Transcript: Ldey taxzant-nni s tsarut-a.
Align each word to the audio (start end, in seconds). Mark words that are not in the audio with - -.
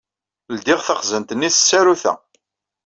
Ldey 0.55 0.79
taxzant-nni 0.85 1.49
s 1.51 1.55
tsarut-a. 1.57 2.13